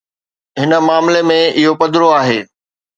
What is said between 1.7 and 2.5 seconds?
پڌرو آهي.